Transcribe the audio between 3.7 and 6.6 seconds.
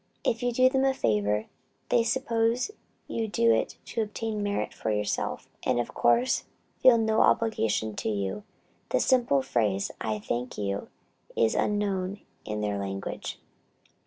to obtain merit for yourself, and of course